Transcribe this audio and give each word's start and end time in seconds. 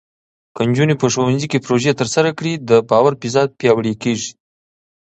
که 0.55 0.61
نجونې 0.69 0.95
په 1.01 1.05
ښوونځي 1.13 1.47
کې 1.51 1.63
پروژې 1.65 1.97
ترسره 1.99 2.29
کړي، 2.37 2.53
د 2.69 2.71
باور 2.89 3.13
فضا 3.21 3.43
پیاوړې 3.59 3.93
کېږي. 4.03 4.31